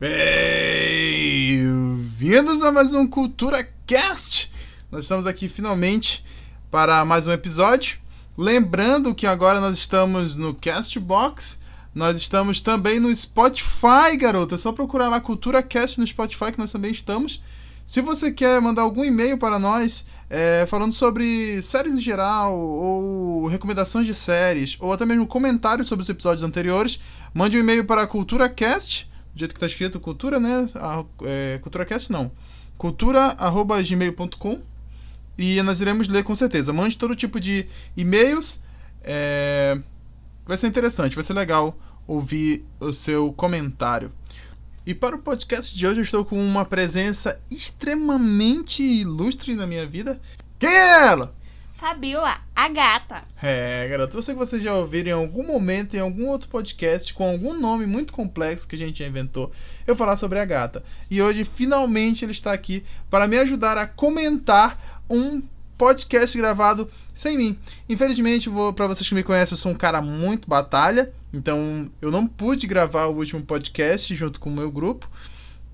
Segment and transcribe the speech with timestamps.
[0.00, 0.22] Bem-vindos
[2.62, 4.50] a mais um Cultura Cast.
[4.90, 6.24] Nós estamos aqui finalmente
[6.70, 7.98] para mais um episódio.
[8.34, 11.60] Lembrando que agora nós estamos no Castbox,
[11.94, 14.54] nós estamos também no Spotify, garoto.
[14.54, 17.42] É só procurar lá Cultura Cast no Spotify que nós também estamos.
[17.86, 23.48] Se você quer mandar algum e-mail para nós, é, falando sobre séries em geral, ou
[23.48, 26.98] recomendações de séries, ou até mesmo comentários sobre os episódios anteriores,
[27.34, 30.68] mande um e-mail para culturacast do jeito que está escrito cultura, né?
[31.24, 32.30] É, CulturaCast não.
[32.76, 34.60] cultura.gmail.com
[35.38, 36.72] e nós iremos ler com certeza.
[36.72, 38.62] Mande todo tipo de e-mails.
[39.02, 39.80] É...
[40.46, 44.12] Vai ser interessante, vai ser legal ouvir o seu comentário.
[44.84, 49.86] E para o podcast de hoje eu estou com uma presença extremamente ilustre na minha
[49.86, 50.20] vida.
[50.58, 51.34] Quem é ela?
[51.80, 53.24] Fabiola, a gata.
[53.42, 57.14] É, garoto, eu sei que vocês já ouviram em algum momento, em algum outro podcast,
[57.14, 59.50] com algum nome muito complexo que a gente já inventou,
[59.86, 60.84] eu falar sobre a gata.
[61.10, 65.42] E hoje, finalmente, ele está aqui para me ajudar a comentar um
[65.78, 67.58] podcast gravado sem mim.
[67.88, 72.26] Infelizmente, para vocês que me conhecem, eu sou um cara muito batalha, então eu não
[72.26, 75.10] pude gravar o último podcast junto com o meu grupo.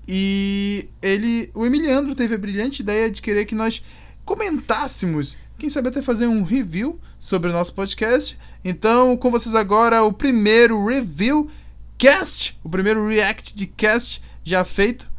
[0.07, 3.83] E ele, o Emiliano teve a brilhante ideia de querer que nós
[4.23, 8.37] comentássemos quem sabe até fazer um review sobre o nosso podcast.
[8.63, 11.49] Então, com vocês agora, o primeiro review
[11.97, 15.09] cast, o primeiro react de cast já feito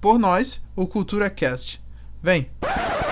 [0.00, 1.80] por nós, o Cultura Cast.
[2.22, 2.50] Vem!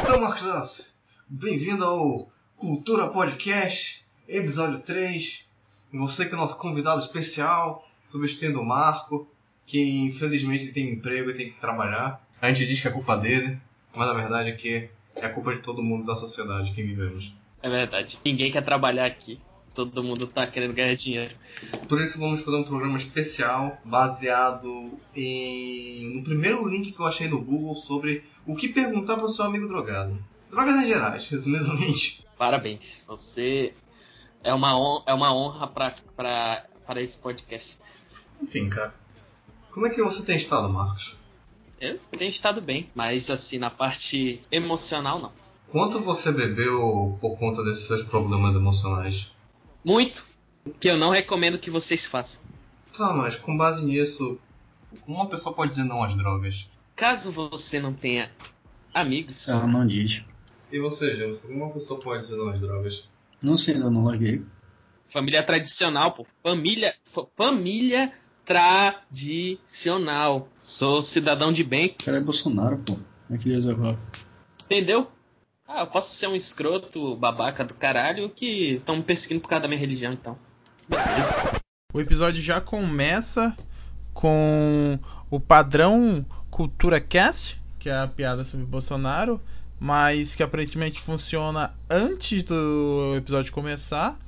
[0.03, 0.95] Então, Marcos
[1.29, 5.45] bem-vindo ao Cultura Podcast, episódio 3.
[5.93, 9.29] Você que é nosso convidado especial, substituindo o Marco,
[9.67, 12.27] que infelizmente tem emprego e tem que trabalhar.
[12.41, 13.61] A gente diz que é culpa dele,
[13.95, 17.35] mas na verdade é que é culpa de todo mundo da sociedade que vivemos.
[17.63, 18.19] É verdade.
[18.25, 19.41] Ninguém quer trabalhar aqui.
[19.75, 21.35] Todo mundo tá querendo ganhar dinheiro.
[21.89, 27.29] Por isso vamos fazer um programa especial baseado em no primeiro link que eu achei
[27.29, 30.19] no Google sobre o que perguntar para o seu amigo drogado.
[30.51, 32.27] Drogas em gerais, resumidamente.
[32.37, 33.05] Parabéns.
[33.07, 33.73] Você
[34.43, 35.95] é uma honra, é uma honra para
[36.91, 37.79] para esse podcast.
[38.43, 38.93] Enfim, cara.
[39.71, 41.17] Como é que você tem estado, Marcos?
[41.81, 45.33] Eu tenho estado bem, mas assim, na parte emocional, não.
[45.69, 49.33] Quanto você bebeu por conta desses seus problemas emocionais?
[49.85, 50.27] Muito.
[50.79, 52.43] Que eu não recomendo que vocês façam.
[52.97, 54.39] Tá, mas com base nisso,
[55.03, 56.69] como uma pessoa pode dizer não às drogas?
[56.95, 58.31] Caso você não tenha
[58.93, 59.49] amigos.
[59.49, 60.25] Ela não diz.
[60.71, 63.09] E você, Gilson, como uma pessoa pode dizer não às drogas?
[63.41, 64.45] Não sei, ainda não larguei.
[65.09, 66.27] Família tradicional, pô.
[66.43, 66.95] Família.
[67.37, 68.13] Família
[68.51, 70.49] tradicional.
[70.61, 71.95] Sou cidadão de bem.
[72.01, 72.95] O cara é Bolsonaro, pô.
[72.95, 73.97] Como é que ele agora?
[74.65, 75.09] Entendeu?
[75.69, 79.63] Ah, eu posso ser um escroto babaca do caralho que estão me perseguindo por causa
[79.63, 80.37] da minha religião, então.
[80.89, 81.61] Beleza.
[81.95, 83.57] O episódio já começa
[84.13, 84.99] com
[85.31, 89.41] o padrão Cultura Cast, que é a piada sobre Bolsonaro,
[89.79, 94.19] mas que aparentemente funciona antes do episódio começar.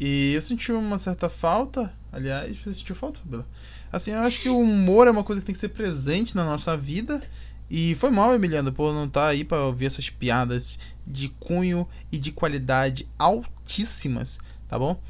[0.00, 3.46] E eu senti uma certa falta Aliás, você sentiu falta, Bela?
[3.90, 6.44] Assim, eu acho que o humor é uma coisa que tem que ser presente na
[6.44, 7.22] nossa vida.
[7.70, 11.88] E foi mal, Emiliano, por não estar tá aí para ouvir essas piadas de cunho
[12.10, 15.00] e de qualidade altíssimas, tá bom?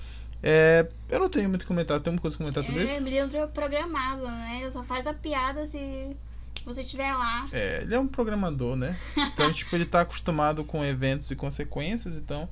[0.40, 2.94] É, eu não tenho muito comentar, tem uma coisa a comentar sobre é, isso?
[2.94, 4.60] É, Emiliano é programado, né?
[4.62, 6.16] Ele só faz a piada se
[6.64, 7.48] você estiver lá.
[7.52, 8.96] É, ele é um programador, né?
[9.16, 12.48] Então, tipo, ele tá acostumado com eventos e consequências, então.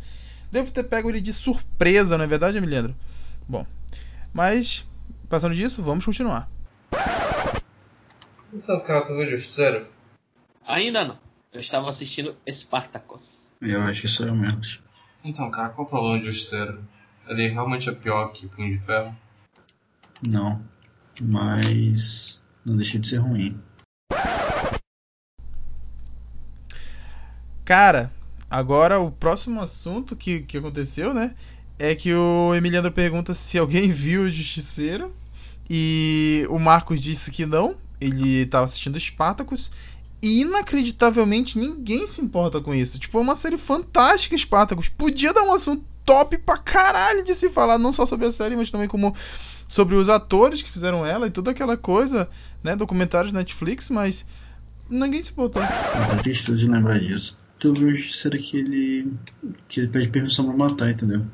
[0.50, 2.96] Devo ter pego ele de surpresa, não é verdade, Emiliano?
[3.48, 3.64] Bom,
[4.32, 4.88] mas,
[5.28, 6.50] passando disso, vamos continuar.
[8.52, 9.86] Então, cara, tu viu Justiceiro?
[10.66, 11.18] Ainda não.
[11.52, 13.52] Eu estava assistindo Spartacus.
[13.60, 14.80] Eu acho que isso é menos.
[15.22, 16.82] Então, cara, qual o problema de Justiceiro?
[17.28, 19.16] Ele realmente é pior que Punho de Ferro?
[20.22, 20.64] Não.
[21.20, 22.44] Mas.
[22.64, 23.60] Não deixa de ser ruim.
[27.64, 28.12] Cara,
[28.50, 31.36] agora o próximo assunto que, que aconteceu, né?
[31.80, 35.12] É que o Emiliano pergunta se alguém viu o Justiceiro.
[35.68, 37.74] E o Marcos disse que não.
[38.00, 39.70] Ele estava assistindo Spartacus.
[40.22, 42.98] E inacreditavelmente ninguém se importa com isso.
[42.98, 44.88] Tipo, é uma série fantástica, Spartacus.
[44.88, 48.56] Podia dar um assunto top pra caralho de se falar, não só sobre a série,
[48.56, 49.14] mas também como
[49.66, 52.28] sobre os atores que fizeram ela e toda aquela coisa,
[52.62, 52.76] né?
[52.76, 54.26] Documentários Netflix, mas
[54.90, 55.62] ninguém se importou.
[55.62, 57.40] Tá triste de lembrar disso.
[57.58, 59.12] Tu viu o Justiceiro que ele.
[59.68, 61.24] que ele pede permissão pra matar, entendeu?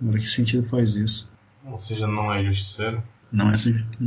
[0.00, 1.32] Agora, que sentido faz isso?
[1.64, 3.02] Ou seja, não é justiceiro?
[3.32, 3.54] Não é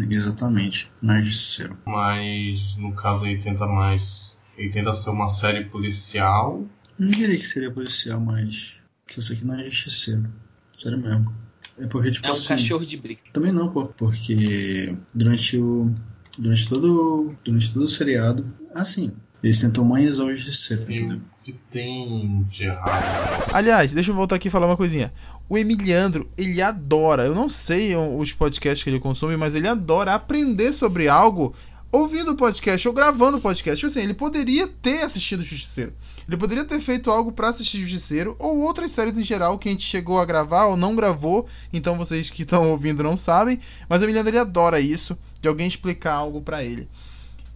[0.09, 1.77] exatamente, não é justiceiro.
[1.85, 4.39] Mas no caso aí tenta mais.
[4.57, 6.65] Ele tenta ser uma série policial.
[6.97, 8.73] Não diria que seria policial, mas.
[9.17, 10.31] Isso aqui não é justiceiro.
[10.73, 11.33] Sério mesmo.
[11.77, 13.21] É porque, tipo é um assim, cachorro de briga.
[13.33, 13.87] Também não, pô.
[13.87, 15.93] Porque durante o,
[16.37, 19.13] durante todo, durante todo o seriado, assim,
[19.43, 21.17] eles tentam humanizar o Justiceiro, E entendeu?
[21.17, 23.51] o que tem de errado?
[23.53, 25.13] Aliás, deixa eu voltar aqui e falar uma coisinha.
[25.47, 30.13] O Emiliandro, ele adora, eu não sei os podcasts que ele consome, mas ele adora
[30.13, 31.53] aprender sobre algo
[31.91, 33.77] ouvindo o podcast ou gravando o podcast.
[33.77, 35.93] Tipo assim, ele poderia ter assistido Justiceiro.
[36.27, 39.71] Ele poderia ter feito algo pra assistir Justiceiro ou outras séries em geral que a
[39.71, 41.47] gente chegou a gravar ou não gravou.
[41.73, 43.59] Então vocês que estão ouvindo não sabem.
[43.89, 46.87] Mas o Emiliandro ele adora isso, de alguém explicar algo pra ele.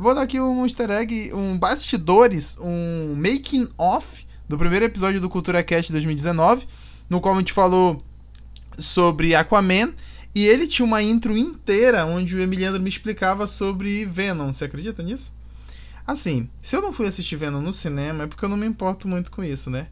[0.03, 5.29] Vou dar aqui um easter egg, um bastidores, um making off do primeiro episódio do
[5.29, 6.67] Cultura Cast 2019,
[7.09, 8.03] no qual a gente falou
[8.77, 9.93] sobre Aquaman.
[10.35, 14.51] E ele tinha uma intro inteira onde o Emiliano me explicava sobre Venom.
[14.51, 15.31] Você acredita nisso?
[16.05, 19.07] Assim, se eu não fui assistir Venom no cinema é porque eu não me importo
[19.07, 19.87] muito com isso, né?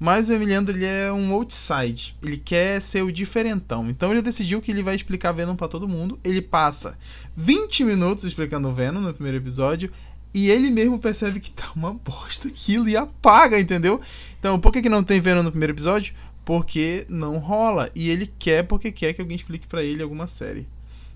[0.00, 2.16] Mas o Emiliano ele é um outside.
[2.22, 3.86] Ele quer ser o diferentão.
[3.90, 6.18] Então ele decidiu que ele vai explicar Venom pra todo mundo.
[6.24, 6.98] Ele passa
[7.36, 9.92] 20 minutos explicando o Venom no primeiro episódio.
[10.32, 14.00] E ele mesmo percebe que tá uma bosta aquilo e apaga, entendeu?
[14.38, 16.14] Então, por que, que não tem Venom no primeiro episódio?
[16.46, 17.90] Porque não rola.
[17.94, 20.66] E ele quer porque quer que alguém explique pra ele alguma série.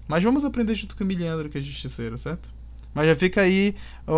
[0.07, 2.53] Mas vamos aprender junto com o Emiliano, que é justiceiro, certo?
[2.93, 3.75] Mas já fica aí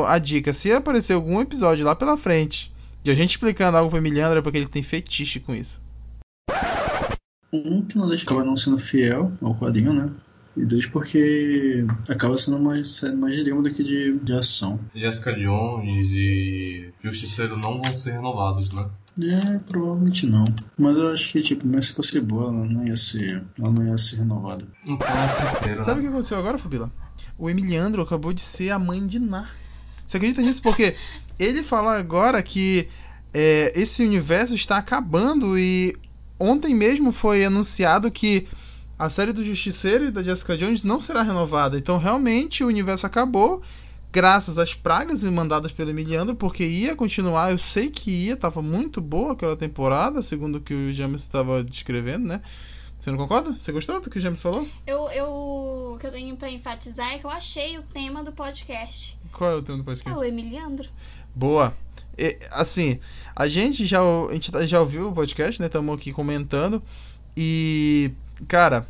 [0.09, 0.53] a dica.
[0.53, 2.75] Se aparecer algum episódio lá pela frente
[3.07, 5.81] de a gente explicando algo pro Emiliano, é porque ele tem fetiche com isso.
[7.53, 10.11] Um que não deixa acaba não sendo fiel ao quadrinho, né?
[10.57, 14.81] E dois porque acaba sendo mais mais de drama do que de, de ação.
[14.93, 18.91] Jessica Jones e Justiceiro não vão ser renovados, né?
[19.23, 20.45] É, provavelmente não.
[20.77, 23.45] Mas eu acho que, tipo, mesmo se fosse boa, ela não ia ser.
[23.59, 24.67] Ela não ia ser renovada.
[24.87, 26.09] Então é certeiro, Sabe o né?
[26.09, 26.91] que aconteceu agora, Fabila?
[27.39, 29.49] O Emiliandro acabou de ser a mãe de Ná.
[30.07, 30.63] Você acredita nisso?
[30.63, 30.95] Porque
[31.39, 32.89] ele falou agora que
[33.35, 35.97] é, esse universo está acabando e
[36.39, 38.47] ontem mesmo foi anunciado que
[38.99, 41.77] a série do Justiceiro e da Jessica Jones não será renovada.
[41.77, 43.63] Então realmente o universo acabou
[44.13, 48.99] graças às pragas mandadas pelo Emiliano, porque ia continuar, eu sei que ia, tava muito
[48.99, 52.41] boa aquela temporada, segundo o que o James estava descrevendo, né?
[52.99, 53.53] Você não concorda?
[53.53, 54.67] Você gostou do que o James falou?
[54.87, 55.29] Eu, eu,
[55.95, 59.19] o que eu tenho pra enfatizar é que eu achei o tema do podcast.
[59.33, 60.19] Qual é o tema do É podcast?
[60.19, 60.89] o Emiliandro.
[61.35, 61.77] Boa.
[62.19, 62.99] E, assim,
[63.35, 65.67] a gente já a gente tá- já ouviu o podcast, né?
[65.67, 66.83] Estamos aqui comentando.
[67.37, 68.11] E,
[68.49, 68.89] cara,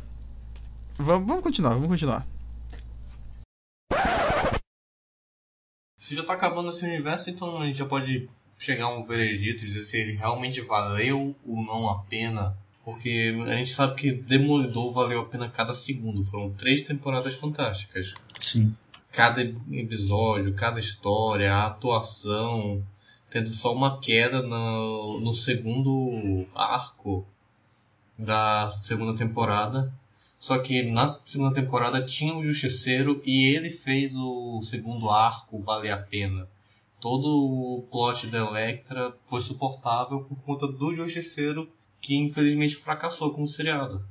[0.97, 2.25] vamos, vamos continuar, vamos continuar.
[5.99, 9.63] Se já tá acabando esse universo, então a gente já pode chegar a um veredito
[9.63, 12.57] e dizer se ele realmente valeu ou não a pena.
[12.87, 16.23] Porque a gente sabe que Demolidor valeu a pena cada segundo.
[16.23, 18.13] Foram três temporadas fantásticas.
[18.39, 18.73] Sim.
[19.11, 22.81] Cada episódio, cada história, a atuação,
[23.29, 27.27] tendo só uma queda no, no segundo arco
[28.17, 29.93] da segunda temporada.
[30.39, 35.91] Só que na segunda temporada tinha o Justiceiro e ele fez o segundo arco valer
[35.91, 36.47] a pena.
[37.01, 41.69] Todo o plot da Electra foi suportável por conta do Justiceiro
[42.01, 44.03] que infelizmente fracassou como seriado.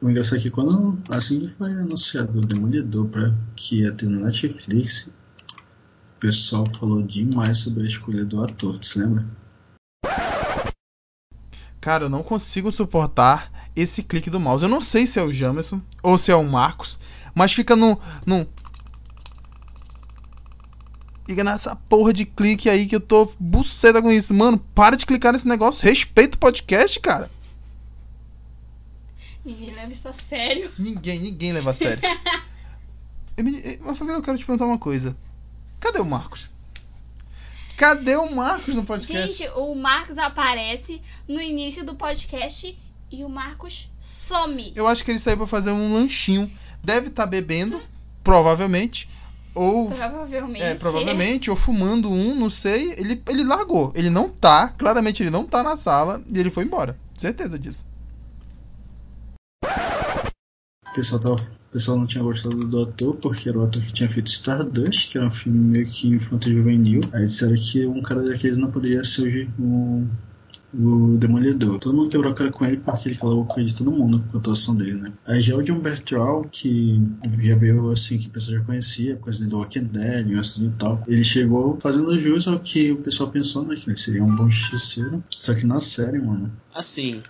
[0.00, 4.08] O engraçado é que quando assim que foi anunciado o Demolidor pra que ia ter
[4.08, 5.08] na Netflix,
[6.16, 9.26] o pessoal falou demais sobre a escolha do ator, se lembra?
[11.80, 14.64] Cara, eu não consigo suportar esse clique do mouse.
[14.64, 16.98] Eu não sei se é o Jamerson ou se é o Marcos,
[17.34, 17.98] mas fica no.
[18.26, 18.46] no...
[21.28, 24.32] Fica nessa porra de clique aí que eu tô buceta com isso.
[24.32, 25.86] Mano, para de clicar nesse negócio.
[25.86, 27.30] Respeita o podcast, cara.
[29.44, 30.72] Ninguém leva isso a sério.
[30.78, 32.02] Ninguém, ninguém leva a sério.
[33.36, 35.14] Eu me- Mas, Fabiano, eu quero te perguntar uma coisa.
[35.78, 36.48] Cadê o Marcos?
[37.76, 39.38] Cadê o Marcos no podcast?
[39.38, 42.76] Gente, o Marcos aparece no início do podcast
[43.12, 44.72] e o Marcos some.
[44.74, 46.50] Eu acho que ele saiu pra fazer um lanchinho.
[46.82, 47.80] Deve estar bebendo,
[48.24, 49.08] provavelmente.
[49.54, 49.88] Ou.
[49.90, 50.62] Provavelmente.
[50.62, 52.92] É, provavelmente, ou fumando um, não sei.
[52.92, 53.92] Ele, ele largou.
[53.94, 56.96] Ele não tá, claramente ele não tá na sala e ele foi embora.
[57.14, 57.86] Certeza disso.
[59.64, 63.92] O pessoal, tava, o pessoal não tinha gostado do ator porque era o ator que
[63.92, 67.00] tinha feito Stardust, que era um filme meio que infantil juvenil.
[67.12, 69.48] Aí disseram que um cara daqueles não poderia ser o, ge-
[70.72, 71.78] o, o Demolidor.
[71.78, 74.24] Todo mundo quebrou a cara com ele porque ele calou a boca de todo mundo
[74.30, 75.12] com a atuação dele, né?
[75.26, 77.00] Aí já o John Bertrand, que
[77.40, 81.02] já veio assim, que o pessoal já conhecia, causa do Walking Dead, assim e tal.
[81.06, 83.76] Ele chegou fazendo jus ao que o pessoal pensou, né?
[83.76, 85.22] Que ele seria um bom justiceiro.
[85.30, 87.22] Só que na série, mano, Assim,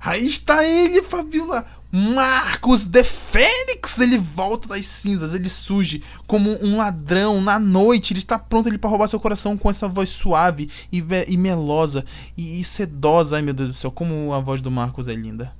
[0.00, 1.66] Aí está ele, Fabiola.
[1.92, 3.98] Marcos The Fênix.
[3.98, 5.34] Ele volta das cinzas.
[5.34, 8.12] Ele surge como um ladrão na noite.
[8.12, 12.04] Ele está pronto ali para roubar seu coração com essa voz suave e, e melosa
[12.36, 13.36] e, e sedosa.
[13.36, 15.52] Ai meu Deus do céu, como a voz do Marcos é linda.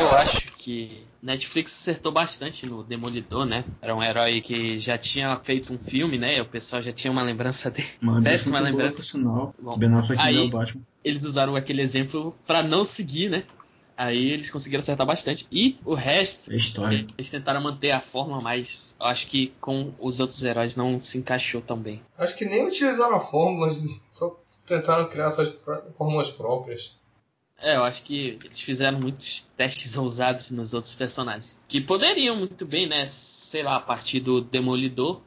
[0.00, 3.62] eu acho que Netflix acertou bastante no Demolidor, né?
[3.82, 6.40] Era um herói que já tinha feito um filme, né?
[6.40, 7.86] O pessoal já tinha uma lembrança dele.
[8.00, 9.02] Uma Péssima muito boa, lembrança.
[9.04, 9.54] sinal.
[9.62, 10.80] Bom, Ben Affleck aí- é o Batman.
[11.04, 13.42] Eles usaram aquele exemplo pra não seguir, né?
[14.02, 15.46] Aí eles conseguiram acertar bastante.
[15.52, 17.06] E o resto, É história.
[17.18, 21.18] eles tentaram manter a forma, mas eu acho que com os outros heróis não se
[21.18, 22.02] encaixou tão bem.
[22.16, 23.76] Acho que nem utilizaram fórmulas,
[24.10, 26.98] só tentaram criar suas pró- fórmulas próprias.
[27.62, 31.60] É, eu acho que eles fizeram muitos testes ousados nos outros personagens.
[31.68, 33.04] Que poderiam muito bem, né?
[33.04, 35.20] Sei lá, a partir do Demolidor,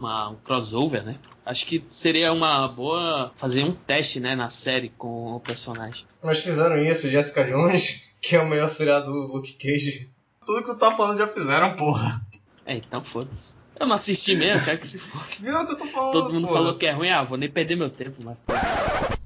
[0.00, 1.14] uma, um crossover, né?
[1.48, 6.04] Acho que seria uma boa fazer um teste, né, na série com o personagem.
[6.22, 10.10] Mas fizeram isso, Jessica Jones, que é o melhor seriado do Luke Cage.
[10.44, 12.20] Tudo que tu tá falando já fizeram, porra.
[12.66, 13.56] É, então foda-se.
[13.80, 15.22] Eu não assisti mesmo, quero que se for.
[15.40, 16.58] Viu o que eu tô falando, Todo mundo porra?
[16.60, 19.18] falou que é ruim, ah, vou nem perder meu tempo, mas foda-se.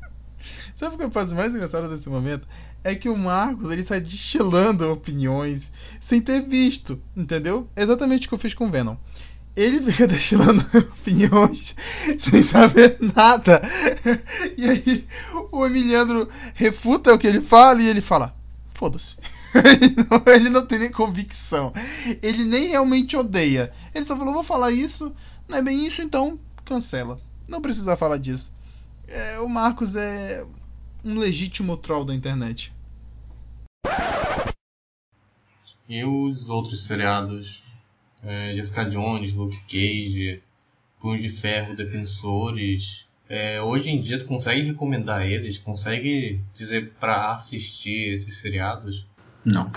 [0.77, 2.47] Sabe o que eu faço mais engraçado desse momento?
[2.85, 7.69] É que o Marcos ele sai destilando opiniões sem ter visto, entendeu?
[7.77, 8.97] Exatamente o que eu fiz com o Venom.
[9.55, 10.65] Ele fica destilando
[11.01, 11.75] opiniões
[12.19, 13.61] sem saber nada.
[14.57, 15.07] E aí
[15.51, 18.35] o Emiliano refuta o que ele fala e ele fala:
[18.73, 19.17] foda-se.
[19.55, 21.75] Ele não, ele não tem nem convicção.
[22.23, 23.71] Ele nem realmente odeia.
[23.95, 25.15] Ele só falou: vou falar isso,
[25.47, 27.21] não é bem isso, então cancela.
[27.47, 28.51] Não precisa falar disso.
[29.07, 30.47] É, o Marcos é
[31.05, 32.73] um legítimo troll da internet.
[35.87, 37.63] E os outros seriados?
[38.23, 40.43] É, Jessica Jones, Luke Cage,
[41.01, 43.07] Punho de Ferro, Defensores.
[43.29, 45.59] É, hoje em dia tu consegue recomendar eles?
[45.59, 49.07] Consegue dizer pra assistir esses seriados?
[49.45, 49.73] Não.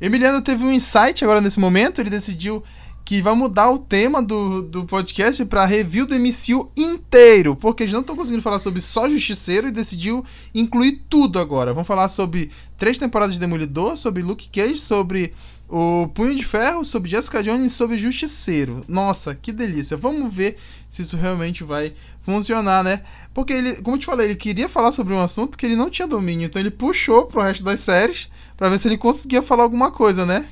[0.00, 2.62] Emiliano teve um insight agora nesse momento, ele decidiu
[3.08, 7.92] que vai mudar o tema do, do podcast para review do MCU inteiro, porque eles
[7.94, 10.22] não estão conseguindo falar sobre só Justiceiro e decidiu
[10.54, 11.72] incluir tudo agora.
[11.72, 15.32] Vamos falar sobre três temporadas de Demolidor, sobre Luke Cage, sobre
[15.66, 18.84] o Punho de Ferro, sobre Jessica Jones e sobre Justiceiro.
[18.86, 19.96] Nossa, que delícia.
[19.96, 23.00] Vamos ver se isso realmente vai funcionar, né?
[23.32, 25.88] Porque ele, como eu te falei, ele queria falar sobre um assunto que ele não
[25.88, 29.62] tinha domínio, então ele puxou pro resto das séries para ver se ele conseguia falar
[29.62, 30.46] alguma coisa, né?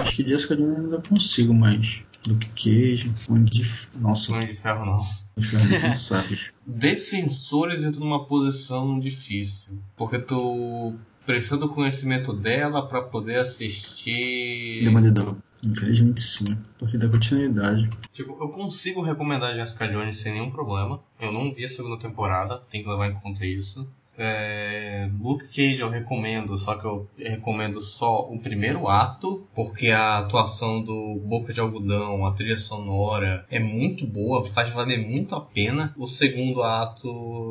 [0.00, 3.88] Acho que Jessica Jones ainda consigo, mas Luke Cage, onde de...
[3.98, 5.80] Nossa, Punho de Ferro não.
[5.80, 6.50] cansados.
[6.66, 9.78] Defensores entra numa posição difícil.
[9.96, 14.82] Porque tu precisa do conhecimento dela pra poder assistir.
[14.82, 15.36] Demolidor.
[15.66, 17.90] Infelizmente sim, porque dá continuidade.
[18.12, 21.00] Tipo, eu consigo recomendar Jessica Jones sem nenhum problema.
[21.20, 23.88] Eu não vi a segunda temporada, tem que levar em conta isso.
[24.20, 30.18] É, Luke Cage eu recomendo, só que eu recomendo só o primeiro ato, porque a
[30.18, 35.40] atuação do Boca de Algodão, a trilha sonora é muito boa, faz valer muito a
[35.40, 35.94] pena.
[35.96, 37.08] O segundo ato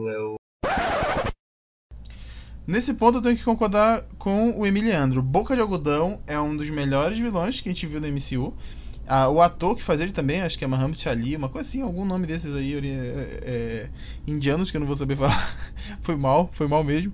[0.09, 0.35] eu
[2.67, 5.21] Nesse ponto eu tenho que concordar com o Emiliano.
[5.21, 8.53] Boca de Algodão é um dos melhores vilões que a gente viu no MCU.
[9.07, 11.81] Ah, o ator que faz ele também, acho que é Muhammad Ali, uma coisa assim,
[11.81, 13.89] algum nome desses aí, ori- é, é,
[14.27, 15.57] indianos que eu não vou saber falar.
[16.01, 17.13] foi mal, foi mal mesmo.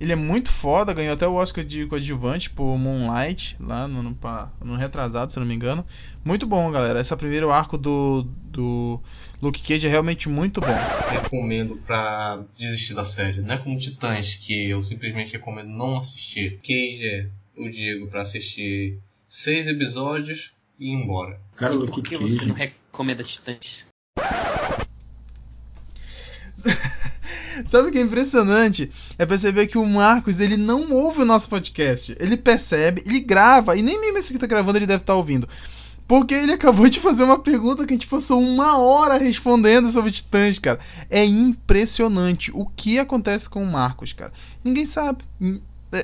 [0.00, 4.16] Ele é muito foda, ganhou até o Oscar de coadjuvante por Moonlight, lá no, no,
[4.64, 5.84] no retrasado, se eu não me engano.
[6.24, 7.00] Muito bom, galera.
[7.00, 9.00] Esse primeiro arco do, do
[9.40, 10.66] Luke Cage é realmente muito bom.
[11.10, 13.40] recomendo pra desistir da série.
[13.40, 16.58] Não é como Titãs, que eu simplesmente recomendo não assistir.
[16.62, 18.98] Cage é o Diego pra assistir
[19.28, 21.40] seis episódios e ir embora.
[21.56, 23.86] Cara, Por Luke que você não recomenda Titãs?
[27.64, 28.90] Sabe o que é impressionante?
[29.18, 32.14] É perceber que o Marcos, ele não ouve o nosso podcast.
[32.18, 35.48] Ele percebe, ele grava, e nem mesmo esse que tá gravando ele deve estar ouvindo.
[36.06, 40.10] Porque ele acabou de fazer uma pergunta que a gente passou uma hora respondendo sobre
[40.10, 40.80] Titãs, cara.
[41.08, 44.32] É impressionante o que acontece com o Marcos, cara.
[44.64, 45.24] Ninguém sabe.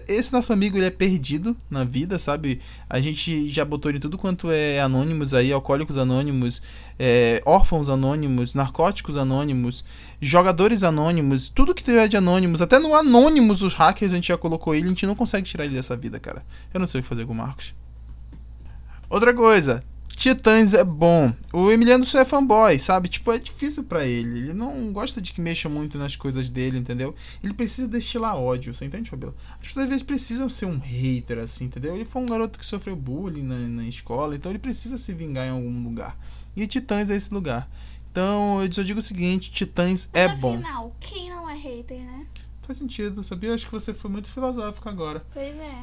[0.09, 2.61] Esse nosso amigo, ele é perdido na vida, sabe?
[2.89, 6.63] A gente já botou ele em tudo quanto é anônimos aí, alcoólicos anônimos,
[6.99, 9.85] é, órfãos anônimos, narcóticos anônimos,
[10.21, 14.37] jogadores anônimos, tudo que tiver de anônimos, até no anônimos os hackers a gente já
[14.37, 16.45] colocou ele, a gente não consegue tirar ele dessa vida, cara.
[16.73, 17.75] Eu não sei o que fazer com o Marcos.
[19.09, 19.83] Outra coisa,
[20.17, 21.33] Titãs é bom.
[21.53, 23.09] O Emiliano só é fanboy, sabe?
[23.09, 24.39] Tipo, é difícil pra ele.
[24.39, 27.15] Ele não gosta de que mexa muito nas coisas dele, entendeu?
[27.43, 29.35] Ele precisa destilar ódio, você entende, Fabiola?
[29.53, 31.95] As pessoas às vezes precisam ser um hater, assim, entendeu?
[31.95, 35.47] Ele foi um garoto que sofreu bullying na, na escola, então ele precisa se vingar
[35.47, 36.19] em algum lugar.
[36.55, 37.71] E Titãs é esse lugar.
[38.11, 40.55] Então, eu só digo o seguinte, Titãs é bom.
[40.57, 42.27] Afinal, quem não é hater, né?
[42.63, 43.55] Faz sentido, sabia?
[43.55, 45.25] Acho que você foi muito filosófico agora.
[45.33, 45.83] Pois é.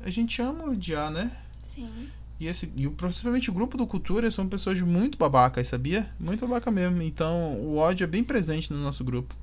[0.00, 1.36] A gente ama odiar, né?
[1.74, 2.10] Sim.
[2.40, 6.12] E, esse, e o- principalmente o grupo do Cultura são pessoas muito babacas, sabia?
[6.18, 7.00] Muito babaca mesmo.
[7.02, 9.34] Então o ódio é bem presente no nosso grupo.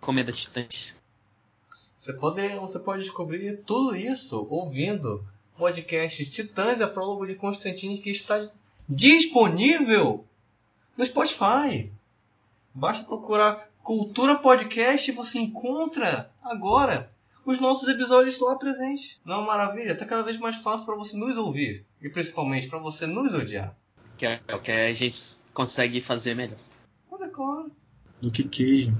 [0.00, 0.96] Comenda Titãs.
[1.96, 5.24] Você pode, você pode descobrir tudo isso ouvindo
[5.56, 8.48] o podcast Titãs, a prólogo de Constantine, que está
[8.88, 10.24] disponível
[10.96, 11.90] no Spotify.
[12.72, 17.10] Basta procurar Cultura Podcast e você encontra agora
[17.48, 19.18] os nossos episódios lá presentes.
[19.24, 19.96] Não é uma maravilha?
[19.96, 23.74] Tá cada vez mais fácil para você nos ouvir e principalmente para você nos odiar.
[24.18, 26.58] Que é o que a gente consegue fazer melhor.
[27.10, 27.72] Mas é claro.
[28.20, 28.94] Do que queijo,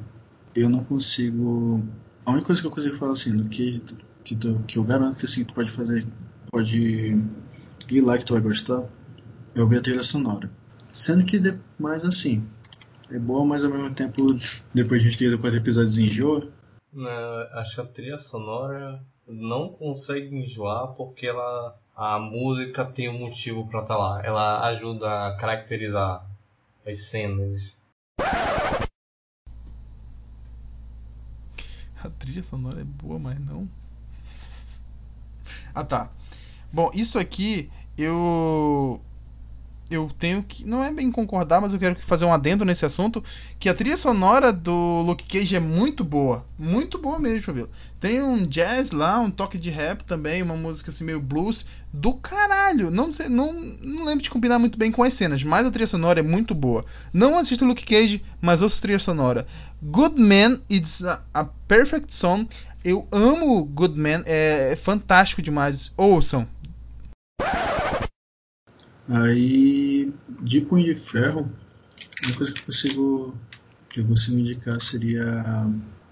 [0.55, 1.85] eu não consigo.
[2.25, 3.83] A única coisa que eu consigo falar assim, do queijo,
[4.25, 6.07] que, tu, que eu garanto que assim, tu pode fazer,
[6.51, 7.19] pode
[7.91, 8.83] ir lá que tu vai gostar,
[9.55, 10.51] é ouvir a trilha sonora.
[10.91, 11.39] Sendo que
[11.79, 12.49] mais assim,
[13.11, 14.27] é boa, mas ao mesmo tempo,
[14.73, 16.51] depois de a gente ter ido com os episódios enjoa,
[16.93, 17.11] Não,
[17.53, 23.67] acho que a trilha sonora não consegue enjoar porque ela a música tem um motivo
[23.67, 24.23] pra estar lá.
[24.25, 26.25] Ela ajuda a caracterizar
[26.87, 27.77] as cenas.
[32.01, 33.69] A trilha sonora é boa, mas não.
[35.75, 36.11] Ah tá.
[36.73, 39.01] Bom, isso aqui eu.
[39.91, 40.67] Eu tenho que.
[40.67, 43.25] Não é bem concordar, mas eu quero fazer um adendo nesse assunto.
[43.59, 46.45] Que a trilha sonora do Luke Cage é muito boa.
[46.59, 47.69] Muito boa mesmo, viu?
[47.99, 51.65] Tem um jazz lá, um toque de rap também, uma música assim meio blues.
[51.93, 52.91] Do caralho!
[52.91, 55.87] Não, sei, não, não lembro de combinar muito bem com as cenas, mas a trilha
[55.87, 56.85] sonora é muito boa.
[57.13, 59.47] Não assista Luke Cage, mas ouça a trilha sonora.
[59.83, 62.47] Good Man, it's a, a perfect song.
[62.85, 65.91] Eu amo Good Man, é, é fantástico demais.
[65.97, 66.47] Ouçam.
[69.09, 70.13] Aí,
[70.43, 71.51] de punho de ferro,
[72.25, 73.35] uma coisa que eu consigo,
[73.89, 75.45] que eu consigo indicar seria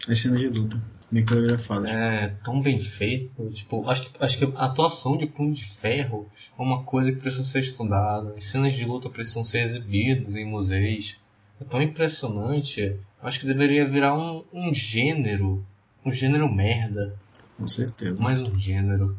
[0.08, 1.90] as cenas de luta, bem coreografadas.
[1.90, 3.50] É tão bem feito.
[3.50, 7.18] Tipo, acho que, acho que a atuação de Punho de Ferro é uma coisa que
[7.18, 8.34] precisa ser estudada.
[8.36, 11.18] As cenas de luta precisam ser exibidas em museus.
[11.60, 12.96] É tão impressionante.
[13.22, 15.64] Acho que deveria virar um, um gênero.
[16.04, 17.14] Um gênero merda.
[17.56, 18.22] Com certeza.
[18.22, 19.18] Mais um gênero.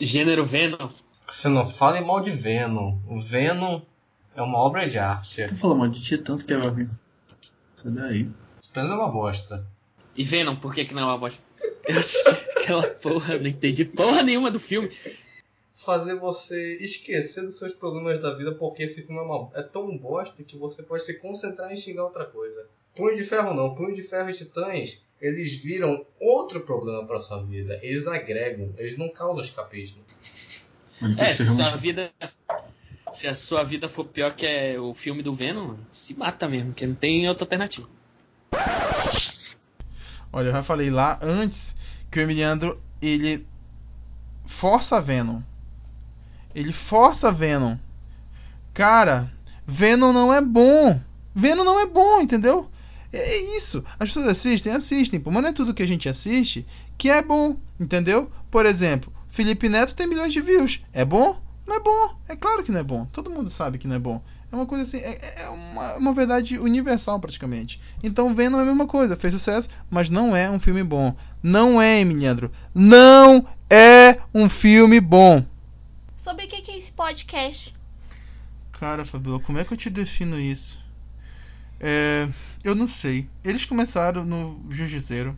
[0.00, 0.88] Gênero Venom.
[1.26, 2.98] Você não fale mal de Venom.
[3.08, 3.80] O Venom
[4.34, 5.46] é uma obra de arte.
[5.46, 6.88] Tu falou mal de ti tanto que é vai
[7.74, 8.28] Sai daí.
[8.62, 9.66] Titãs é uma bosta.
[10.16, 11.44] E Venom, por que, que não é uma bosta?
[11.86, 14.90] Eu assisti aquela porra, não entendi porra nenhuma do filme.
[15.74, 19.96] Fazer você esquecer dos seus problemas da vida porque esse filme é, uma- é tão
[19.98, 22.66] bosta que você pode se concentrar em xingar outra coisa.
[22.96, 23.74] Punho de Ferro não.
[23.74, 27.78] Punho de Ferro e Titãs, eles viram outro problema pra sua vida.
[27.82, 30.02] Eles agregam, eles não causam escapismo.
[31.18, 32.12] É, que se sua vida.
[33.12, 36.70] Se a sua vida for pior que é o filme do Venom, se mata mesmo,
[36.70, 37.88] porque não tem outra alternativa.
[40.32, 41.74] Olha, eu já falei lá antes
[42.10, 43.46] que o Emiliano ele
[44.44, 45.40] força Venom.
[46.54, 47.76] Ele força Venom.
[48.74, 49.32] Cara,
[49.66, 51.00] Venom não é bom.
[51.34, 52.70] Venom não é bom, entendeu?
[53.12, 53.84] É é isso.
[53.98, 56.66] As pessoas assistem, assistem, pô, mas não é tudo que a gente assiste
[56.98, 58.30] que é bom, entendeu?
[58.50, 60.80] Por exemplo, Felipe Neto tem milhões de views.
[60.94, 61.38] É bom?
[61.66, 62.16] Não é bom.
[62.26, 63.04] É claro que não é bom.
[63.12, 64.22] Todo mundo sabe que não é bom.
[64.50, 67.78] É uma coisa assim, é, é uma, uma verdade universal praticamente.
[68.02, 71.14] Então Venom é a mesma coisa, fez sucesso, mas não é um filme bom.
[71.42, 72.50] Não é, Emiliandro.
[72.74, 75.44] Não é um filme bom.
[76.16, 77.76] Sobre o que que é esse podcast?
[78.72, 80.78] Cara, Fabiola, como é que eu te defino isso?
[81.78, 82.26] É,
[82.64, 83.28] eu não sei.
[83.44, 85.36] Eles começaram no Jiu-Jitsu.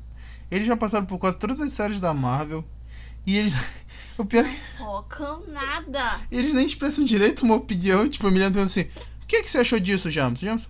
[0.49, 2.65] Eles já passaram por quase todas as séries da Marvel.
[3.27, 3.55] E eles.
[4.19, 6.21] O pior é que Focam nada.
[6.31, 8.09] eles nem expressam direito uma opinião.
[8.09, 8.89] Tipo, Emiliano pergunta assim:
[9.23, 10.41] O que, que você achou disso, James?
[10.41, 10.69] James,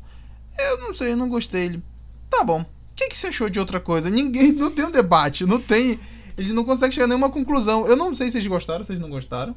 [0.58, 1.64] eu não sei, eu não gostei.
[1.66, 1.82] Ele,
[2.30, 2.61] tá bom.
[2.61, 4.11] O que, que você achou de outra coisa?
[4.11, 4.52] Ninguém.
[4.52, 5.46] Não tem um debate.
[5.46, 5.98] Não tem.
[6.37, 7.87] Eles não conseguem chegar a nenhuma conclusão.
[7.87, 9.54] Eu não sei se eles gostaram, se eles não gostaram.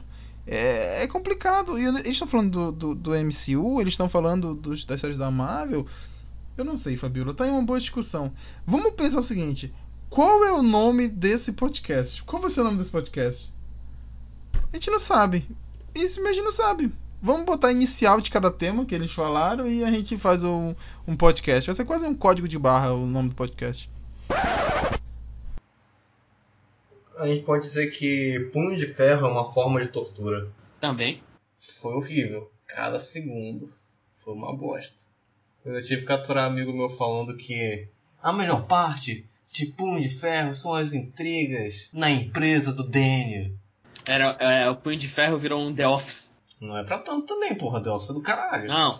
[0.47, 1.77] É, é complicado.
[1.77, 5.29] E eles estão falando do, do, do MCU, eles estão falando dos, das séries da
[5.29, 5.85] Marvel.
[6.57, 7.33] Eu não sei, Fabiola.
[7.33, 8.31] Tá aí uma boa discussão.
[8.65, 9.73] Vamos pensar o seguinte:
[10.09, 12.23] qual é o nome desse podcast?
[12.23, 13.51] Qual vai ser o nome desse podcast?
[14.71, 15.47] A gente não sabe.
[15.93, 16.91] Isso, a gente não sabe.
[17.21, 20.73] Vamos botar a inicial de cada tema que eles falaram e a gente faz um,
[21.07, 21.67] um podcast.
[21.67, 23.89] Vai ser quase um código de barra o nome do podcast.
[27.17, 30.51] A gente pode dizer que Punho de Ferro é uma forma de tortura.
[30.79, 31.21] Também.
[31.59, 32.49] Foi horrível.
[32.65, 33.69] Cada segundo.
[34.23, 35.03] Foi uma bosta.
[35.63, 37.87] Eu tive que capturar amigo meu falando que
[38.23, 43.51] a melhor parte de Punho de Ferro são as intrigas na empresa do Daniel.
[44.05, 46.31] Era, é, o Punho de Ferro virou um The Office.
[46.59, 47.79] Não é pra tanto também, porra.
[47.79, 48.67] Deu é do caralho.
[48.67, 48.99] Não.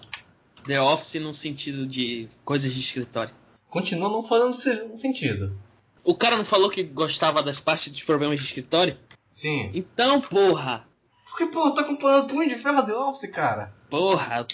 [0.66, 3.34] The Office no sentido de coisas de escritório.
[3.70, 5.58] Continua não fazendo se- sentido.
[6.04, 8.98] O cara não falou que gostava das partes dos problemas de escritório?
[9.32, 9.72] Sim.
[9.74, 10.86] Então, porra.
[11.30, 13.74] Porque, porra, tá comparando Punho de Ferro a The Office, cara.
[13.90, 14.46] Porra.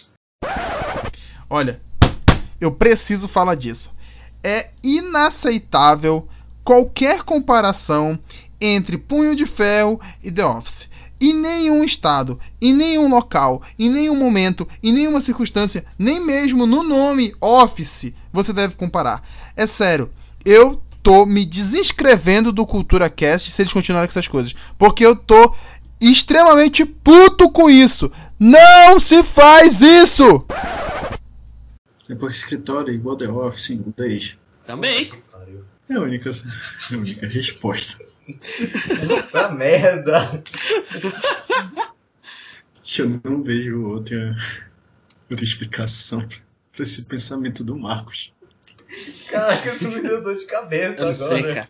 [1.50, 1.82] Olha,
[2.60, 3.94] eu preciso falar disso.
[4.44, 6.28] É inaceitável
[6.64, 8.20] qualquer comparação
[8.60, 10.90] entre Punho de Ferro e The Office.
[11.20, 16.84] Em nenhum estado, em nenhum local, em nenhum momento, em nenhuma circunstância, nem mesmo no
[16.84, 19.24] nome Office, você deve comparar.
[19.56, 20.12] É sério,
[20.46, 24.54] eu tô me desinscrevendo do Cultura Cast se eles continuarem com essas coisas.
[24.78, 25.56] Porque eu tô
[26.00, 28.12] extremamente puto com isso.
[28.40, 30.46] Não se faz isso!
[32.08, 34.38] Depois escritório igual The Office em inglês.
[34.66, 35.12] Também.
[35.90, 38.07] É a única, é a única resposta.
[38.28, 40.20] Puta merda!
[42.84, 44.36] Que eu não vejo outra,
[45.30, 46.26] outra explicação
[46.72, 48.34] pra esse pensamento do Marcos.
[49.30, 51.44] Caraca, isso me deu dor de cabeça Eu não agora.
[51.44, 51.70] sei, cara.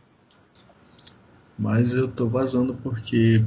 [1.58, 3.44] Mas eu tô vazando porque.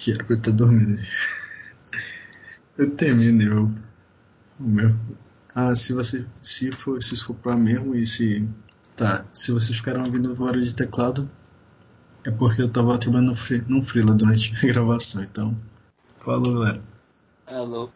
[0.00, 1.00] que era pra eu estar dormindo.
[2.76, 3.72] Eu terminei o,
[4.58, 4.96] o meu.
[5.54, 6.26] Ah, se você.
[6.42, 8.48] Se for, se for pra mesmo e se.
[8.96, 11.30] Tá, se vocês ficaram ouvindo hora de teclado,
[12.24, 15.56] é porque eu tava trabalhando no free, num freela durante a gravação, então.
[16.18, 16.82] Falou, galera.
[17.46, 17.90] Alô.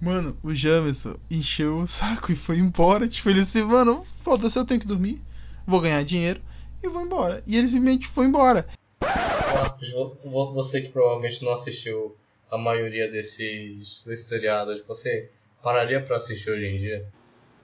[0.00, 3.06] Mano, o Jamerson encheu o saco e foi embora.
[3.08, 5.22] Tipo, ele disse, mano, foda-se, eu tenho que dormir.
[5.66, 6.40] Vou ganhar dinheiro
[6.82, 7.42] e vou embora.
[7.46, 8.66] E ele simplesmente foi embora.
[9.02, 12.16] Marcos, vo- vo- você que provavelmente não assistiu
[12.50, 15.30] a maioria desses, desses seriados, você
[15.62, 17.06] pararia pra assistir hoje em dia?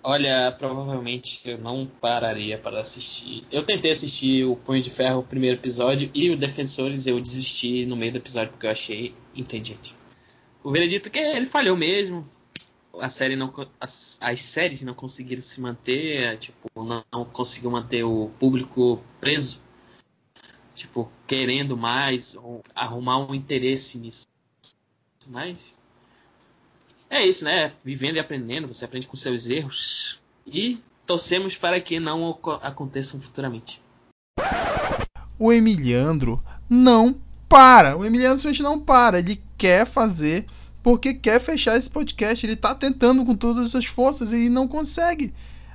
[0.09, 3.45] Olha, provavelmente eu não pararia para assistir.
[3.51, 7.85] Eu tentei assistir o Punho de Ferro, o primeiro episódio, e o Defensores eu desisti
[7.87, 9.97] no meio do episódio porque eu achei entediante.
[10.62, 12.25] O veredito é que ele falhou mesmo.
[13.01, 17.73] A série não, as, as séries não conseguiram se manter, é, tipo, não, não conseguiu
[17.73, 19.61] manter o público preso,
[20.73, 22.37] tipo, querendo mais,
[22.77, 24.25] arrumar um interesse nisso.
[25.27, 25.76] Mas
[27.09, 27.73] é isso, né?
[27.85, 30.21] Vivendo e aprendendo, você aprende com seus erros.
[30.47, 33.81] E torcemos para que não aconteçam futuramente.
[35.38, 37.16] O Emiliandro não
[37.49, 37.97] para.
[37.97, 39.19] O Emiliandro simplesmente não para.
[39.19, 40.47] Ele quer fazer
[40.83, 42.45] porque quer fechar esse podcast.
[42.45, 45.33] Ele tá tentando com todas as suas forças e não consegue.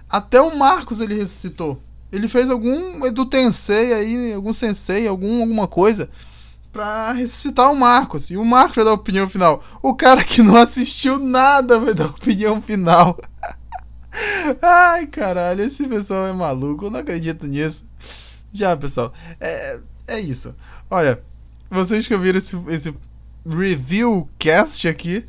[0.09, 1.81] Até o Marcos ele ressuscitou.
[2.11, 6.09] Ele fez algum do Tensei aí, algum sensei, algum, alguma coisa
[6.71, 8.29] pra ressuscitar o Marcos.
[8.29, 9.63] E o Marcos vai dar a opinião final.
[9.81, 13.19] O cara que não assistiu nada vai dar a opinião final.
[14.61, 16.85] Ai, caralho, esse pessoal é maluco.
[16.85, 17.85] Eu não acredito nisso.
[18.53, 20.53] Já, pessoal, é, é isso.
[20.89, 21.21] Olha,
[21.69, 22.93] vocês que ouviram esse, esse
[23.47, 25.25] review cast aqui,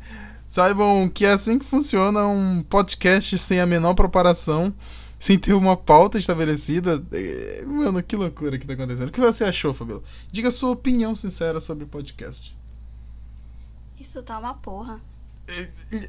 [0.47, 4.73] saibam que é assim que funciona um podcast sem a menor preparação,
[5.23, 7.01] sem ter uma pauta estabelecida.
[7.13, 9.07] É, Mano, que loucura que tá acontecendo.
[9.07, 10.03] O que você achou, Fabiola?
[10.29, 12.53] Diga a sua opinião sincera sobre o podcast.
[13.97, 14.99] Isso tá uma porra.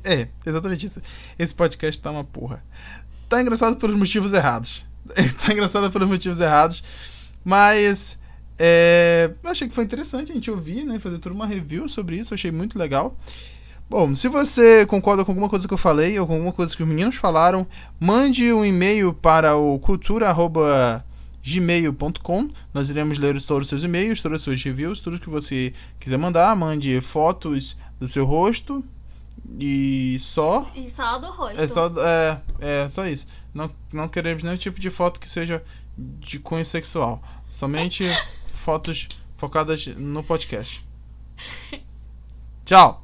[0.03, 1.00] É, exatamente isso.
[1.38, 2.64] Esse podcast tá uma porra.
[3.29, 4.85] Tá engraçado pelos motivos errados.
[5.07, 6.83] tá engraçado pelos motivos errados.
[7.44, 8.18] Mas
[8.59, 10.98] é, eu achei que foi interessante a gente ouvir, né?
[10.98, 12.35] Fazer toda uma review sobre isso.
[12.35, 13.16] Eu achei muito legal.
[13.88, 16.82] Bom, se você concorda com alguma coisa que eu falei ou com alguma coisa que
[16.82, 17.66] os meninos falaram,
[18.00, 22.48] mande um e-mail para o cultura.gmail.com.
[22.72, 26.16] Nós iremos ler todos os seus e-mails, todas as suas reviews, tudo que você quiser
[26.16, 26.56] mandar.
[26.56, 28.82] Mande fotos do seu rosto
[29.58, 30.66] e só.
[30.74, 31.60] E só do rosto.
[31.60, 33.26] É só, é, é só isso.
[33.52, 35.62] Não, não queremos nenhum tipo de foto que seja
[35.96, 37.22] de cunho sexual.
[37.48, 38.04] Somente
[38.54, 40.84] fotos focadas no podcast.
[42.64, 43.03] Tchau!